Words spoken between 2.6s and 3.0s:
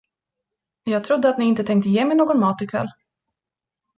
i kväll.